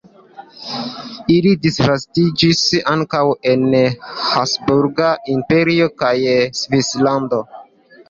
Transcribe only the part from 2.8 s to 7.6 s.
ankaŭ en Habsburga Imperio kaj Svislando.